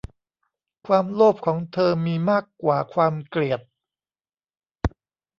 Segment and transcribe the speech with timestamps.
[0.87, 3.61] ความโลภของเธอมีมากกว่าความเกลียด